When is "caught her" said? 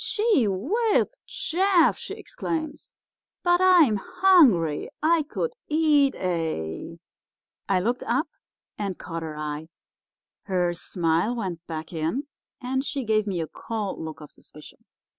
8.97-9.37